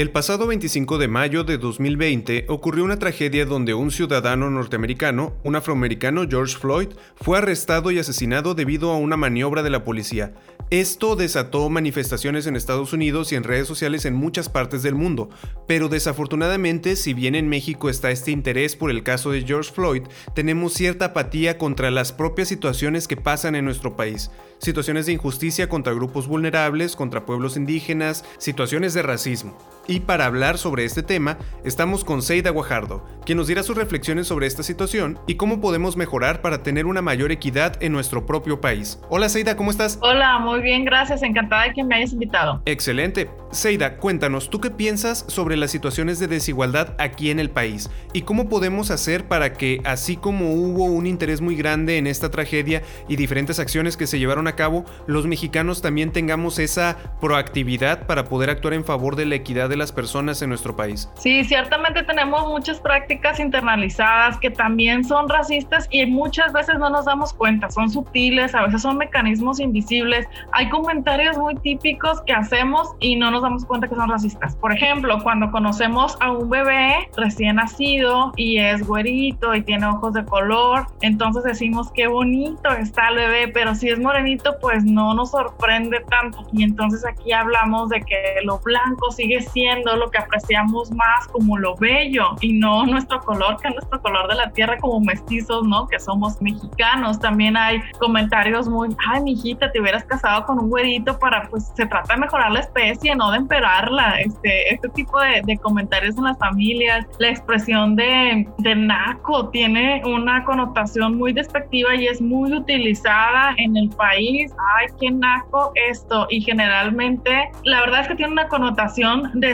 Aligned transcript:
El 0.00 0.10
pasado 0.10 0.46
25 0.46 0.96
de 0.96 1.08
mayo 1.08 1.44
de 1.44 1.58
2020 1.58 2.46
ocurrió 2.48 2.84
una 2.84 2.98
tragedia 2.98 3.44
donde 3.44 3.74
un 3.74 3.90
ciudadano 3.90 4.48
norteamericano, 4.48 5.36
un 5.44 5.56
afroamericano 5.56 6.26
George 6.26 6.56
Floyd, 6.56 6.88
fue 7.16 7.36
arrestado 7.36 7.90
y 7.90 7.98
asesinado 7.98 8.54
debido 8.54 8.92
a 8.92 8.96
una 8.96 9.18
maniobra 9.18 9.62
de 9.62 9.68
la 9.68 9.84
policía. 9.84 10.32
Esto 10.70 11.16
desató 11.16 11.68
manifestaciones 11.68 12.46
en 12.46 12.56
Estados 12.56 12.94
Unidos 12.94 13.30
y 13.30 13.34
en 13.34 13.42
redes 13.42 13.66
sociales 13.66 14.06
en 14.06 14.14
muchas 14.14 14.48
partes 14.48 14.82
del 14.82 14.94
mundo, 14.94 15.28
pero 15.66 15.90
desafortunadamente 15.90 16.96
si 16.96 17.12
bien 17.12 17.34
en 17.34 17.50
México 17.50 17.90
está 17.90 18.10
este 18.10 18.30
interés 18.30 18.76
por 18.76 18.90
el 18.90 19.02
caso 19.02 19.32
de 19.32 19.42
George 19.42 19.70
Floyd, 19.70 20.04
tenemos 20.34 20.72
cierta 20.72 21.06
apatía 21.06 21.58
contra 21.58 21.90
las 21.90 22.12
propias 22.12 22.48
situaciones 22.48 23.06
que 23.06 23.16
pasan 23.18 23.54
en 23.54 23.66
nuestro 23.66 23.96
país. 23.96 24.30
Situaciones 24.60 25.06
de 25.06 25.12
injusticia 25.12 25.68
contra 25.68 25.92
grupos 25.92 26.26
vulnerables, 26.26 26.96
contra 26.96 27.26
pueblos 27.26 27.56
indígenas, 27.56 28.24
situaciones 28.38 28.94
de 28.94 29.02
racismo. 29.02 29.58
Y 29.90 29.98
para 29.98 30.26
hablar 30.26 30.56
sobre 30.56 30.84
este 30.84 31.02
tema, 31.02 31.36
estamos 31.64 32.04
con 32.04 32.22
Seida 32.22 32.50
Guajardo, 32.50 33.04
quien 33.26 33.36
nos 33.38 33.48
dirá 33.48 33.64
sus 33.64 33.76
reflexiones 33.76 34.28
sobre 34.28 34.46
esta 34.46 34.62
situación 34.62 35.18
y 35.26 35.34
cómo 35.34 35.60
podemos 35.60 35.96
mejorar 35.96 36.42
para 36.42 36.62
tener 36.62 36.86
una 36.86 37.02
mayor 37.02 37.32
equidad 37.32 37.76
en 37.82 37.90
nuestro 37.90 38.24
propio 38.24 38.60
país. 38.60 39.00
Hola 39.08 39.28
Seida, 39.28 39.56
¿cómo 39.56 39.72
estás? 39.72 39.98
Hola, 40.00 40.38
muy 40.38 40.60
bien, 40.60 40.84
gracias. 40.84 41.24
Encantada 41.24 41.64
de 41.64 41.72
que 41.72 41.82
me 41.82 41.96
hayas 41.96 42.12
invitado. 42.12 42.62
Excelente. 42.66 43.28
Seida, 43.52 43.96
cuéntanos, 43.96 44.48
¿tú 44.48 44.60
qué 44.60 44.70
piensas 44.70 45.24
sobre 45.26 45.56
las 45.56 45.72
situaciones 45.72 46.20
de 46.20 46.28
desigualdad 46.28 46.94
aquí 46.98 47.32
en 47.32 47.40
el 47.40 47.50
país? 47.50 47.90
¿Y 48.12 48.22
cómo 48.22 48.48
podemos 48.48 48.92
hacer 48.92 49.26
para 49.26 49.54
que, 49.54 49.82
así 49.84 50.16
como 50.16 50.52
hubo 50.52 50.84
un 50.84 51.04
interés 51.04 51.40
muy 51.40 51.56
grande 51.56 51.98
en 51.98 52.06
esta 52.06 52.30
tragedia 52.30 52.82
y 53.08 53.16
diferentes 53.16 53.58
acciones 53.58 53.96
que 53.96 54.06
se 54.06 54.20
llevaron 54.20 54.46
a 54.46 54.54
cabo, 54.54 54.84
los 55.08 55.26
mexicanos 55.26 55.82
también 55.82 56.12
tengamos 56.12 56.60
esa 56.60 56.96
proactividad 57.20 58.06
para 58.06 58.26
poder 58.26 58.50
actuar 58.50 58.74
en 58.74 58.84
favor 58.84 59.16
de 59.16 59.26
la 59.26 59.34
equidad 59.34 59.68
de 59.68 59.76
las 59.76 59.90
personas 59.90 60.40
en 60.42 60.50
nuestro 60.50 60.76
país. 60.76 61.08
Sí, 61.18 61.42
ciertamente 61.42 62.04
tenemos 62.04 62.46
muchas 62.46 62.78
prácticas 62.78 63.40
internalizadas 63.40 64.38
que 64.38 64.50
también 64.50 65.02
son 65.02 65.28
racistas 65.28 65.88
y 65.90 66.06
muchas 66.06 66.52
veces 66.52 66.78
no 66.78 66.88
nos 66.88 67.04
damos 67.04 67.32
cuenta, 67.32 67.68
son 67.68 67.90
sutiles, 67.90 68.54
a 68.54 68.66
veces 68.66 68.82
son 68.82 68.96
mecanismos 68.96 69.58
invisibles. 69.58 70.28
Hay 70.52 70.68
comentarios 70.68 71.36
muy 71.36 71.56
típicos 71.56 72.20
que 72.22 72.32
hacemos 72.32 72.90
y 73.00 73.16
no 73.16 73.32
nos 73.32 73.39
damos 73.42 73.64
cuenta 73.64 73.88
que 73.88 73.94
son 73.94 74.08
racistas. 74.08 74.56
Por 74.56 74.72
ejemplo, 74.72 75.18
cuando 75.22 75.50
conocemos 75.50 76.16
a 76.20 76.32
un 76.32 76.48
bebé 76.48 77.08
recién 77.16 77.56
nacido 77.56 78.32
y 78.36 78.58
es 78.58 78.86
güerito 78.86 79.54
y 79.54 79.62
tiene 79.62 79.86
ojos 79.86 80.14
de 80.14 80.24
color, 80.24 80.86
entonces 81.00 81.42
decimos 81.44 81.90
qué 81.92 82.06
bonito 82.06 82.70
está 82.70 83.08
el 83.08 83.16
bebé, 83.16 83.48
pero 83.48 83.74
si 83.74 83.88
es 83.88 83.98
morenito, 83.98 84.56
pues 84.60 84.84
no 84.84 85.14
nos 85.14 85.30
sorprende 85.30 86.00
tanto. 86.08 86.46
Y 86.52 86.62
entonces 86.62 87.04
aquí 87.06 87.32
hablamos 87.32 87.88
de 87.90 88.00
que 88.00 88.40
lo 88.44 88.58
blanco 88.58 89.10
sigue 89.10 89.40
siendo 89.42 89.96
lo 89.96 90.10
que 90.10 90.18
apreciamos 90.18 90.90
más 90.92 91.28
como 91.28 91.58
lo 91.58 91.76
bello 91.76 92.36
y 92.40 92.52
no 92.52 92.86
nuestro 92.86 93.20
color, 93.20 93.56
que 93.60 93.68
es 93.68 93.74
nuestro 93.74 94.00
color 94.00 94.28
de 94.28 94.34
la 94.34 94.50
tierra 94.50 94.78
como 94.78 95.00
mestizos, 95.00 95.66
¿no? 95.66 95.86
Que 95.86 95.98
somos 95.98 96.40
mexicanos. 96.40 97.18
También 97.18 97.56
hay 97.56 97.80
comentarios 97.98 98.68
muy, 98.68 98.94
ay, 99.08 99.22
mijita, 99.22 99.70
te 99.70 99.80
hubieras 99.80 100.04
casado 100.04 100.44
con 100.46 100.58
un 100.58 100.68
güerito 100.68 101.18
para, 101.18 101.48
pues, 101.48 101.72
se 101.74 101.86
trata 101.86 102.14
de 102.14 102.20
mejorar 102.20 102.52
la 102.52 102.60
especie, 102.60 103.14
no 103.14 103.29
de 103.30 103.38
emperarla. 103.38 104.20
Este, 104.20 104.74
este 104.74 104.88
tipo 104.90 105.20
de, 105.20 105.42
de 105.44 105.56
comentarios 105.58 106.16
en 106.16 106.24
las 106.24 106.38
familias, 106.38 107.06
la 107.18 107.28
expresión 107.28 107.96
de, 107.96 108.46
de 108.58 108.74
naco 108.74 109.48
tiene 109.50 110.02
una 110.04 110.44
connotación 110.44 111.16
muy 111.16 111.32
despectiva 111.32 111.94
y 111.94 112.06
es 112.06 112.20
muy 112.20 112.52
utilizada 112.52 113.54
en 113.56 113.76
el 113.76 113.88
país. 113.90 114.52
Ay, 114.76 114.88
qué 115.00 115.10
naco 115.10 115.72
esto. 115.74 116.26
Y 116.30 116.40
generalmente, 116.40 117.50
la 117.64 117.80
verdad 117.80 118.02
es 118.02 118.08
que 118.08 118.14
tiene 118.16 118.32
una 118.32 118.48
connotación 118.48 119.30
de 119.34 119.50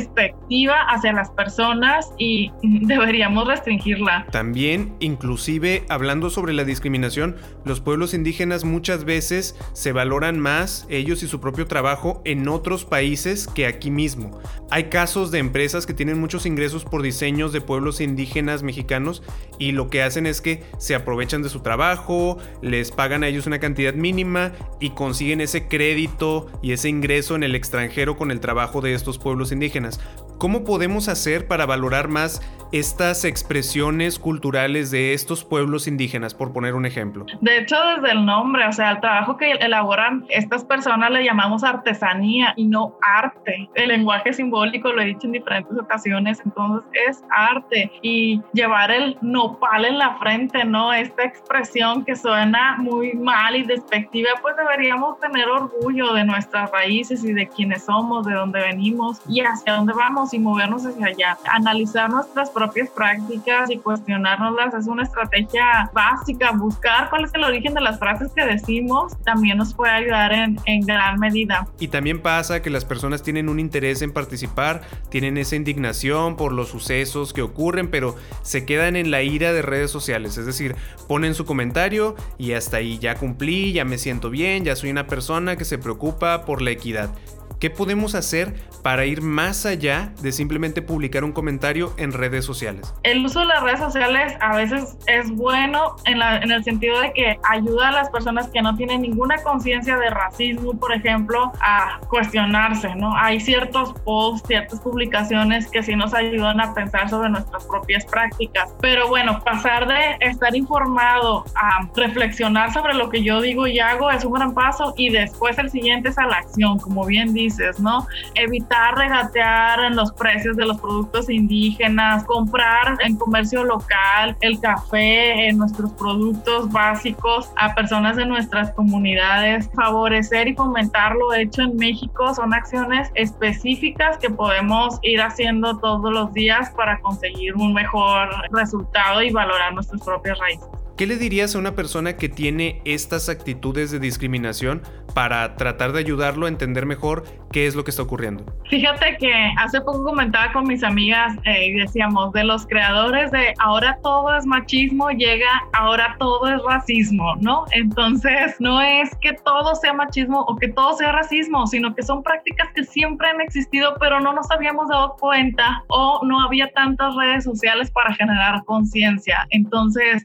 hacia 0.89 1.13
las 1.13 1.31
personas 1.31 2.13
y 2.19 2.51
deberíamos 2.63 3.47
restringirla. 3.47 4.27
También, 4.31 4.95
inclusive, 5.01 5.85
hablando 5.89 6.31
sobre 6.31 6.53
la 6.53 6.65
discriminación, 6.65 7.37
los 7.65 7.81
pueblos 7.81 8.15
indígenas 8.15 8.65
muchas 8.65 9.05
veces 9.05 9.57
se 9.73 9.93
valoran 9.93 10.39
más 10.39 10.87
ellos 10.89 11.23
y 11.23 11.29
su 11.29 11.41
propio 11.41 11.67
trabajo 11.67 12.23
en 12.25 12.49
otros 12.49 12.85
países 12.85 13.47
que 13.47 13.67
aquí 13.67 13.91
mismo. 13.91 14.41
Hay 14.71 14.85
casos 14.85 15.31
de 15.31 15.39
empresas 15.39 15.87
que 15.87 15.95
tienen 15.95 16.21
muchos 16.21 16.47
ingresos 16.47 16.85
por 16.85 17.03
diseños 17.03 17.53
de 17.53 17.61
pueblos 17.61 18.01
indígenas 18.01 18.63
mexicanos 18.63 19.23
y 19.59 19.73
lo 19.73 19.89
que 19.89 20.03
hacen 20.03 20.27
es 20.27 20.41
que 20.41 20.63
se 20.79 20.95
aprovechan 20.95 21.43
de 21.43 21.49
su 21.49 21.61
trabajo, 21.61 22.39
les 22.63 22.91
pagan 22.91 23.23
a 23.23 23.29
ellos 23.29 23.47
una 23.47 23.59
cantidad 23.59 23.95
mínima 23.95 24.53
y 24.81 24.91
consiguen 24.91 25.41
ese 25.41 25.69
crédito 25.69 26.47
y 26.63 26.73
ese 26.73 26.89
ingreso 26.89 27.37
en 27.37 27.43
el 27.43 27.55
extranjero 27.55 28.17
con 28.17 28.31
el 28.31 28.41
trabajo 28.41 28.81
de 28.81 28.95
estos 28.95 29.19
pueblos 29.19 29.53
indígenas. 29.53 30.01
¿Cómo 30.39 30.65
podemos 30.65 31.09
hacer 31.09 31.49
para 31.49 31.65
valorar 31.65 32.09
más 32.09 32.43
estas 32.73 33.25
expresiones 33.25 34.19
culturales 34.19 34.91
de 34.91 35.15
estos 35.15 35.45
pueblos 35.45 35.87
indígenas, 35.87 36.35
por 36.35 36.53
poner 36.53 36.75
un 36.75 36.85
ejemplo? 36.85 37.25
De 37.41 37.59
hecho, 37.59 37.77
desde 37.97 38.13
el 38.13 38.27
nombre, 38.27 38.67
o 38.67 38.73
sea, 38.73 38.91
el 38.91 39.01
trabajo 39.01 39.37
que 39.37 39.53
elaboran 39.53 40.27
estas 40.29 40.65
personas 40.65 41.11
le 41.11 41.25
llamamos 41.25 41.65
artesanía 41.65 42.53
y 42.57 42.67
no 42.67 42.97
arte. 43.01 43.71
El 43.75 43.89
lenguaje 43.89 44.33
simbólico 44.33 44.93
lo 44.93 45.01
he 45.01 45.07
dicho 45.07 45.27
en 45.27 45.33
diferentes 45.33 45.79
ocasiones, 45.79 46.43
entonces 46.45 46.91
es 47.09 47.25
arte 47.31 47.91
y 48.03 48.43
llevar 48.53 48.91
el 48.91 49.17
nopal 49.23 49.85
en 49.85 49.99
la 49.99 50.19
frente, 50.19 50.65
¿no? 50.65 50.93
Esta 50.93 51.25
expresión 51.25 52.05
que 52.05 52.17
suena 52.17 52.77
muy 52.79 53.15
mal 53.15 53.57
y 53.57 53.63
despectiva, 53.63 54.31
pues 54.43 54.57
deberíamos 54.57 55.19
tener 55.21 55.49
orgullo 55.49 56.13
de 56.13 56.25
nuestras 56.25 56.71
raíces 56.73 57.25
y 57.25 57.33
de 57.33 57.49
quiénes 57.49 57.85
somos, 57.85 58.27
de 58.27 58.35
dónde 58.35 58.61
venimos 58.61 59.21
y 59.29 59.41
hacia 59.41 59.75
dónde 59.75 59.93
vamos 59.95 60.26
y 60.33 60.39
movernos 60.39 60.85
hacia 60.85 61.07
allá. 61.07 61.39
Analizar 61.51 62.11
nuestras 62.11 62.51
propias 62.51 62.91
prácticas 62.91 63.71
y 63.71 63.79
cuestionárnoslas 63.79 64.75
es 64.75 64.87
una 64.87 65.03
estrategia 65.03 65.91
básica. 65.93 66.53
Buscar 66.53 67.11
cuál 67.11 67.25
es 67.25 67.35
el 67.35 67.45
origen 67.45 67.75
de 67.75 67.81
las 67.81 67.99
frases 67.99 68.33
que 68.35 68.45
decimos 68.45 69.13
también 69.25 69.59
nos 69.59 69.75
puede 69.75 69.93
ayudar 69.93 70.33
en, 70.33 70.59
en 70.65 70.81
gran 70.83 71.19
medida. 71.19 71.67
Y 71.79 71.89
también 71.89 72.23
pasa 72.23 72.63
que 72.63 72.71
las 72.71 72.85
personas 72.85 73.23
tienen 73.23 73.49
un 73.49 73.61
interés 73.61 74.03
en 74.03 74.13
participar, 74.13 74.83
tienen 75.11 75.37
esa 75.39 75.57
indignación 75.57 76.37
por 76.37 76.53
los 76.53 76.69
sucesos 76.69 77.33
que 77.33 77.43
ocurren, 77.43 77.91
pero 77.91 78.17
se 78.43 78.65
quedan 78.65 78.97
en 78.97 79.11
la 79.11 79.23
ira 79.23 79.53
de 79.53 79.63
redes 79.63 79.91
sociales. 79.91 80.39
Es 80.39 80.47
decir, 80.47 80.77
ponen 81.09 81.35
su 81.35 81.45
comentario 81.45 82.17
y 82.39 82.53
hasta 82.53 82.79
ahí 82.79 82.99
ya 82.99 83.17
cumplí, 83.17 83.73
ya 83.73 83.85
me 83.85 83.99
siento 83.99 84.31
bien, 84.31 84.65
ya 84.65 84.77
soy 84.77 84.91
una 84.91 85.07
persona 85.07 85.57
que 85.57 85.65
se 85.65 85.79
preocupa 85.79 86.45
por 86.45 86.63
la 86.63 86.71
equidad. 86.71 87.11
¿Qué 87.59 87.71
podemos 87.71 88.15
hacer 88.15 88.55
para 88.83 89.07
ir 89.07 89.23
más 89.23 89.65
allá 89.65 90.13
de 90.21 90.31
simplemente 90.31 90.83
publicar 90.83 91.25
un 91.25 91.33
comentario 91.33 91.95
en 91.97 92.13
redes 92.13 92.45
sociales? 92.45 92.93
El 93.03 93.25
uso 93.25 93.41
de 93.41 93.47
las 93.47 93.63
redes 93.63 93.81
sociales 93.81 94.35
a 94.41 94.57
veces 94.57 94.99
es 95.07 95.31
bueno 95.31 95.97
en, 96.05 96.21
en 96.21 96.51
el 96.51 96.63
sentido 96.65 97.01
de 97.01 97.15
que 97.15 97.39
ayuda 97.49 97.89
a 97.89 97.93
las 97.93 98.11
personas 98.11 98.49
que 98.49 98.61
no 98.61 98.77
tienen 98.77 99.01
ninguna 99.01 99.39
conciencia 99.39 99.97
de 99.97 100.11
racismo, 100.11 100.79
por 100.79 100.93
ejemplo, 100.93 101.51
a 101.63 101.99
cuestionarse, 102.11 102.95
¿no? 102.95 103.17
Hay 103.17 103.41
ciertos 103.41 103.95
posts, 104.05 104.47
ciertas 104.47 104.79
publicaciones 104.81 105.67
que 105.71 105.83
sí 105.83 105.97
nos 105.97 106.13
ayudan 106.13 106.61
a 106.61 106.75
pensar 106.75 107.09
sobre 107.09 107.31
nuestras 107.31 107.65
propias 107.65 108.05
prácticas. 108.05 108.75
Pero 108.83 109.09
bueno, 109.09 109.43
pasar 109.43 109.89
de 109.89 110.19
estar 110.21 110.55
informado 110.55 111.47
a 111.55 111.89
reflexionar 111.97 112.71
sobre 112.75 112.93
lo 112.93 113.09
que 113.09 113.23
yo 113.23 113.41
digo 113.41 113.67
y 113.67 113.79
hago 113.79 114.11
es 114.11 114.27
un 114.27 114.35
gran 114.35 114.53
paso 114.53 114.93
y 114.99 115.09
después 115.09 115.57
el 115.57 115.71
siguiente 115.71 116.11
es 116.11 116.19
a 116.19 116.27
la 116.27 116.37
acción, 116.37 116.79
como 116.79 117.07
bien 117.07 117.33
dice 117.33 117.46
¿no? 117.81 118.07
Evitar 118.35 118.97
regatear 118.97 119.85
en 119.85 119.97
los 119.97 120.13
precios 120.13 120.57
de 120.57 120.67
los 120.67 120.81
productos 120.81 121.31
indígenas, 121.31 122.25
comprar 122.25 122.97
en 123.01 123.17
comercio 123.17 123.65
local 123.65 124.37
el 124.41 124.61
café, 124.61 125.49
en 125.49 125.59
nuestros 125.59 125.93
productos 125.93 126.71
básicos 126.71 127.51
a 127.57 127.75
personas 127.75 128.17
de 128.17 128.27
nuestras 128.27 128.73
comunidades, 128.73 129.71
favorecer 129.75 130.49
y 130.49 130.55
fomentar 130.55 131.15
lo 131.15 131.33
hecho 131.35 131.63
en 131.63 131.77
México 131.77 132.35
son 132.35 132.55
acciones 132.55 133.11
específicas 133.15 134.19
que 134.19 134.31
podemos 134.31 134.99
ir 135.03 135.21
haciendo 135.21 135.79
todos 135.79 136.13
los 136.13 136.33
días 136.33 136.71
para 136.71 137.01
conseguir 137.01 137.55
un 137.57 137.73
mejor 137.73 138.29
resultado 138.51 139.23
y 139.23 139.31
valorar 139.31 139.75
nuestras 139.75 140.03
propias 140.03 140.39
raíces. 140.39 140.76
¿Qué 140.97 141.07
le 141.07 141.19
dirías 141.19 141.55
a 141.55 141.59
una 141.59 141.75
persona 141.75 142.17
que 142.17 142.31
tiene 142.31 142.81
estas 142.87 143.29
actitudes 143.29 143.91
de 143.91 143.99
discriminación 143.99 144.81
para 145.15 145.55
tratar 145.57 145.93
de 145.93 145.99
ayudarlo 145.99 146.47
a 146.47 146.49
entender 146.49 146.87
mejor 146.87 147.25
qué 147.53 147.67
es 147.67 147.75
lo 147.75 147.85
que 147.85 147.91
está 147.91 148.03
ocurriendo? 148.03 148.47
Fíjate 148.71 149.19
que 149.19 149.31
hace 149.59 149.81
poco 149.83 150.05
comentaba 150.05 150.53
con 150.53 150.67
mis 150.67 150.83
amigas 150.83 151.37
eh, 151.45 151.67
y 151.67 151.73
decíamos, 151.75 152.33
de 152.33 152.45
los 152.45 152.67
creadores 152.67 153.31
de 153.31 153.53
ahora 153.59 153.99
todo 154.03 154.35
es 154.37 154.47
machismo, 154.47 155.11
llega 155.11 155.47
ahora 155.75 156.17
todo 156.19 156.49
es 156.49 156.63
racismo, 156.67 157.37
¿no? 157.41 157.67
Entonces, 157.73 158.57
no 158.59 158.81
es 158.81 159.15
que 159.21 159.35
todo 159.45 159.75
sea 159.75 159.93
machismo 159.93 160.47
o 160.49 160.57
que 160.57 160.69
todo 160.69 160.97
sea 160.97 161.13
racismo, 161.13 161.67
sino 161.67 161.95
que 161.95 162.03
son 162.03 162.23
prácticas 162.23 162.69
que 162.75 162.85
siempre 162.85 163.29
han 163.29 163.43
existido, 163.43 163.97
pero 164.01 164.19
no 164.21 164.33
nos 164.33 164.51
habíamos 164.51 164.89
dado 164.89 165.17
cuenta 165.21 165.85
o 165.89 166.21
no 166.25 166.41
había 166.41 166.73
tantas 166.73 167.15
redes 167.17 167.45
sociales 167.45 167.91
para 167.91 168.15
generar 168.15 168.65
conciencia. 168.65 169.47
Entonces, 169.51 170.23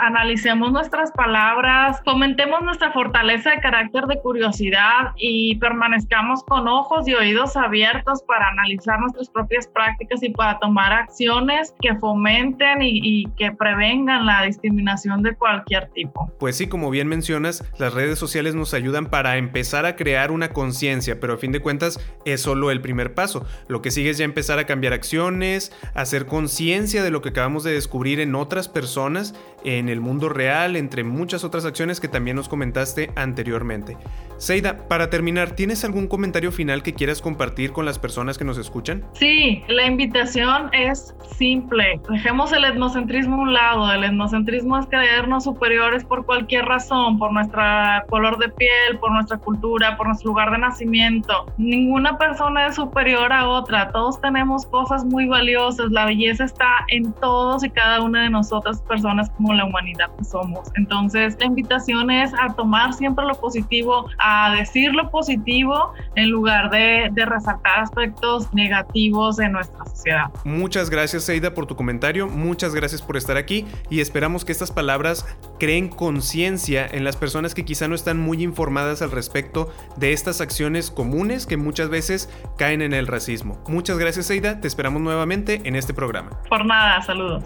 analicemos 0.00 0.70
nuestras 0.70 1.10
palabras, 1.10 2.00
fomentemos 2.04 2.62
nuestra 2.62 2.92
fortaleza 2.92 3.50
de 3.50 3.60
carácter 3.60 4.04
de 4.04 4.20
curiosidad 4.20 5.12
y 5.16 5.56
permanezcamos 5.56 6.44
con 6.44 6.68
ojos 6.68 7.08
y 7.08 7.14
oídos 7.14 7.56
abiertos 7.56 8.22
para 8.22 8.48
analizar 8.48 9.00
nuestras 9.00 9.28
propias 9.28 9.66
prácticas 9.66 10.22
y 10.22 10.30
para 10.30 10.58
tomar 10.60 10.92
acciones 10.92 11.74
que 11.80 11.96
fomenten 11.96 12.78
y 12.82 13.26
que 13.36 13.50
prevengan 13.50 14.24
la 14.24 14.42
discriminación 14.42 15.22
de 15.22 15.34
cualquier 15.34 15.88
tipo. 15.90 16.30
Pues 16.38 16.56
sí, 16.56 16.68
como 16.68 16.90
bien 16.90 17.08
mencionas, 17.08 17.64
las 17.78 17.92
redes 17.92 18.18
sociales 18.18 18.54
nos 18.54 18.72
ayudan 18.72 19.06
para 19.06 19.36
empezar 19.36 19.84
a 19.86 19.96
crear 19.96 20.30
una 20.30 20.50
conciencia, 20.50 21.18
pero 21.18 21.34
a 21.34 21.38
fin 21.38 21.50
de 21.50 21.60
cuentas 21.60 21.98
es 22.24 22.40
solo 22.42 22.70
el 22.70 22.80
primer 22.80 23.14
paso. 23.14 23.44
Lo 23.66 23.82
que 23.82 23.90
sigue 23.90 24.10
es 24.10 24.18
ya 24.18 24.24
empezar 24.24 24.58
a 24.58 24.66
cambiar 24.66 24.92
acciones, 24.92 25.72
hacer 25.94 26.26
conciencia 26.26 27.02
de 27.02 27.10
lo 27.10 27.22
que 27.22 27.30
acabamos 27.30 27.64
de 27.64 27.72
descubrir 27.72 28.20
en 28.20 28.34
otras 28.34 28.68
personas, 28.68 29.23
en 29.64 29.88
el 29.88 30.00
mundo 30.00 30.28
real, 30.28 30.76
entre 30.76 31.04
muchas 31.04 31.42
otras 31.44 31.64
acciones 31.64 32.00
que 32.00 32.08
también 32.08 32.36
nos 32.36 32.48
comentaste 32.48 33.10
anteriormente. 33.16 33.96
Seida, 34.36 34.88
para 34.88 35.10
terminar, 35.10 35.52
¿tienes 35.52 35.84
algún 35.84 36.08
comentario 36.08 36.52
final 36.52 36.82
que 36.82 36.92
quieras 36.92 37.22
compartir 37.22 37.72
con 37.72 37.86
las 37.86 37.98
personas 37.98 38.36
que 38.36 38.44
nos 38.44 38.58
escuchan? 38.58 39.04
Sí, 39.14 39.62
la 39.68 39.86
invitación 39.86 40.70
es 40.72 41.14
simple. 41.38 42.00
Dejemos 42.10 42.52
el 42.52 42.64
etnocentrismo 42.64 43.36
a 43.36 43.38
un 43.38 43.54
lado. 43.54 43.92
El 43.92 44.04
etnocentrismo 44.04 44.78
es 44.78 44.86
creernos 44.86 45.44
superiores 45.44 46.04
por 46.04 46.26
cualquier 46.26 46.66
razón, 46.66 47.18
por 47.18 47.32
nuestro 47.32 47.62
color 48.08 48.38
de 48.38 48.48
piel, 48.50 48.98
por 49.00 49.12
nuestra 49.12 49.38
cultura, 49.38 49.96
por 49.96 50.08
nuestro 50.08 50.30
lugar 50.30 50.50
de 50.50 50.58
nacimiento. 50.58 51.46
Ninguna 51.56 52.18
persona 52.18 52.66
es 52.66 52.74
superior 52.74 53.32
a 53.32 53.48
otra. 53.48 53.92
Todos 53.92 54.20
tenemos 54.20 54.66
cosas 54.66 55.04
muy 55.04 55.26
valiosas. 55.26 55.90
La 55.90 56.06
belleza 56.06 56.44
está 56.44 56.68
en 56.88 57.12
todos 57.14 57.64
y 57.64 57.70
cada 57.70 58.02
una 58.02 58.24
de 58.24 58.30
nosotras 58.30 58.82
personas 58.82 59.13
como 59.36 59.54
la 59.54 59.64
humanidad 59.64 60.10
que 60.16 60.24
somos. 60.24 60.68
Entonces, 60.76 61.36
la 61.38 61.46
invitación 61.46 62.10
es 62.10 62.32
a 62.34 62.54
tomar 62.54 62.92
siempre 62.94 63.24
lo 63.24 63.34
positivo, 63.34 64.08
a 64.18 64.54
decir 64.54 64.92
lo 64.94 65.10
positivo 65.10 65.92
en 66.14 66.30
lugar 66.30 66.70
de, 66.70 67.10
de 67.12 67.24
resaltar 67.24 67.80
aspectos 67.80 68.52
negativos 68.52 69.36
de 69.36 69.48
nuestra 69.48 69.84
sociedad. 69.84 70.30
Muchas 70.44 70.90
gracias, 70.90 71.24
Seida, 71.24 71.54
por 71.54 71.66
tu 71.66 71.76
comentario. 71.76 72.26
Muchas 72.26 72.74
gracias 72.74 73.02
por 73.02 73.16
estar 73.16 73.36
aquí 73.36 73.66
y 73.90 74.00
esperamos 74.00 74.44
que 74.44 74.52
estas 74.52 74.70
palabras 74.70 75.26
creen 75.58 75.88
conciencia 75.88 76.86
en 76.86 77.04
las 77.04 77.16
personas 77.16 77.54
que 77.54 77.64
quizá 77.64 77.88
no 77.88 77.94
están 77.94 78.20
muy 78.20 78.42
informadas 78.42 79.02
al 79.02 79.10
respecto 79.10 79.72
de 79.96 80.12
estas 80.12 80.40
acciones 80.40 80.90
comunes 80.90 81.46
que 81.46 81.56
muchas 81.56 81.88
veces 81.88 82.28
caen 82.56 82.82
en 82.82 82.92
el 82.92 83.06
racismo. 83.06 83.58
Muchas 83.68 83.98
gracias, 83.98 84.26
Seida. 84.26 84.60
Te 84.60 84.68
esperamos 84.68 85.00
nuevamente 85.02 85.62
en 85.64 85.76
este 85.76 85.94
programa. 85.94 86.30
Por 86.48 86.64
nada, 86.64 87.02
saludos. 87.02 87.44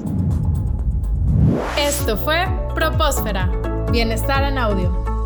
Esto 1.86 2.16
fue 2.16 2.44
Propósfera. 2.74 3.48
Bienestar 3.92 4.42
en 4.42 4.58
audio. 4.58 5.17